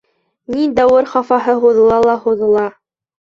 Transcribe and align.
Ни 0.53 0.63
дәүер 0.79 1.09
хафаһы 1.11 1.55
һуҙыла 1.65 1.99
ла 2.07 2.17
һуҙыла. 2.25 2.65